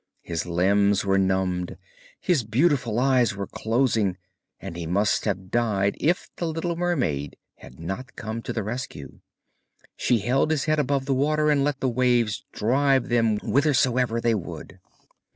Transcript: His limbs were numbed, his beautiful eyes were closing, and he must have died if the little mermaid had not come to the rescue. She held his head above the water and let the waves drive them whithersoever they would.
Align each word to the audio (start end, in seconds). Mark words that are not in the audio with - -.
His 0.23 0.47
limbs 0.47 1.05
were 1.05 1.19
numbed, 1.19 1.77
his 2.19 2.43
beautiful 2.43 2.97
eyes 2.97 3.35
were 3.35 3.45
closing, 3.45 4.17
and 4.59 4.75
he 4.75 4.87
must 4.87 5.25
have 5.25 5.51
died 5.51 5.95
if 5.99 6.27
the 6.37 6.47
little 6.47 6.75
mermaid 6.75 7.37
had 7.57 7.79
not 7.79 8.15
come 8.15 8.41
to 8.41 8.51
the 8.51 8.63
rescue. 8.63 9.19
She 9.95 10.17
held 10.17 10.49
his 10.49 10.65
head 10.65 10.79
above 10.79 11.05
the 11.05 11.13
water 11.13 11.51
and 11.51 11.63
let 11.63 11.81
the 11.81 11.87
waves 11.87 12.43
drive 12.51 13.09
them 13.09 13.37
whithersoever 13.41 14.19
they 14.19 14.33
would. 14.33 14.79